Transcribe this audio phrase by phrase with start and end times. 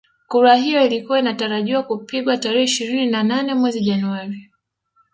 [0.27, 4.51] Kura hiyo ilikuwa inatarajiwa kupigwa tarehe ishirini na nane mwezi Januari